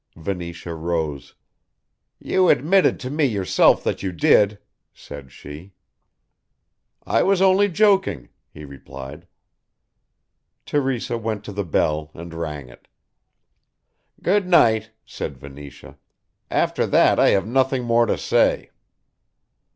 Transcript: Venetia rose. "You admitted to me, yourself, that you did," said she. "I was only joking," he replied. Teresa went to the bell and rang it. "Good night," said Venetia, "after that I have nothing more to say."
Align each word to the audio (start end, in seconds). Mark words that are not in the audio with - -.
Venetia 0.15 0.73
rose. 0.73 1.35
"You 2.17 2.49
admitted 2.49 2.99
to 3.01 3.11
me, 3.11 3.23
yourself, 3.25 3.83
that 3.83 4.01
you 4.01 4.11
did," 4.11 4.57
said 4.95 5.31
she. 5.31 5.73
"I 7.05 7.21
was 7.21 7.39
only 7.39 7.69
joking," 7.69 8.29
he 8.51 8.65
replied. 8.65 9.27
Teresa 10.65 11.19
went 11.19 11.43
to 11.43 11.51
the 11.51 11.63
bell 11.63 12.09
and 12.15 12.33
rang 12.33 12.67
it. 12.67 12.87
"Good 14.23 14.47
night," 14.47 14.89
said 15.05 15.37
Venetia, 15.37 15.99
"after 16.49 16.87
that 16.87 17.19
I 17.19 17.29
have 17.29 17.45
nothing 17.45 17.83
more 17.83 18.07
to 18.07 18.17
say." 18.17 18.71